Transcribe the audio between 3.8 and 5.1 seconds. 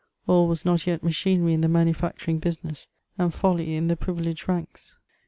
the pnyi leged ranks.